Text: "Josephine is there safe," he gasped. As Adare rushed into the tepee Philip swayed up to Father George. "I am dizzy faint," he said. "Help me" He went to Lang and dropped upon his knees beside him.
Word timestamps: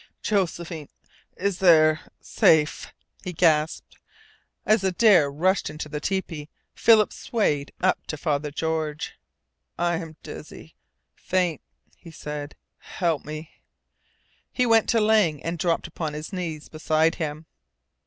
"Josephine 0.23 0.89
is 1.37 1.59
there 1.59 2.01
safe," 2.19 2.91
he 3.23 3.33
gasped. 3.33 3.99
As 4.65 4.83
Adare 4.83 5.29
rushed 5.29 5.69
into 5.69 5.87
the 5.89 5.99
tepee 5.99 6.49
Philip 6.73 7.13
swayed 7.13 7.71
up 7.81 8.07
to 8.07 8.17
Father 8.17 8.49
George. 8.49 9.13
"I 9.77 9.97
am 9.97 10.17
dizzy 10.23 10.73
faint," 11.13 11.61
he 11.95 12.09
said. 12.09 12.55
"Help 12.79 13.23
me" 13.23 13.51
He 14.51 14.65
went 14.65 14.89
to 14.89 14.99
Lang 14.99 15.39
and 15.43 15.59
dropped 15.59 15.85
upon 15.85 16.13
his 16.13 16.33
knees 16.33 16.67
beside 16.67 17.13
him. 17.21 17.45